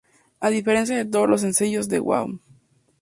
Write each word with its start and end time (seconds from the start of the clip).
A 0.39 0.49
diferencia 0.49 0.97
de 0.97 1.05
todos 1.05 1.29
los 1.29 1.41
sencillos 1.41 1.87
de 1.87 1.99
Wham! 1.99 2.39